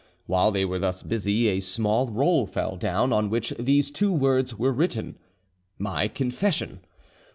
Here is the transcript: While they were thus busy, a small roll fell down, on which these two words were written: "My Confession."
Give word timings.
While 0.25 0.49
they 0.49 0.65
were 0.65 0.79
thus 0.79 1.03
busy, 1.03 1.47
a 1.49 1.59
small 1.59 2.07
roll 2.07 2.47
fell 2.47 2.75
down, 2.75 3.13
on 3.13 3.29
which 3.29 3.51
these 3.59 3.91
two 3.91 4.11
words 4.11 4.55
were 4.57 4.73
written: 4.73 5.19
"My 5.77 6.07
Confession." 6.07 6.79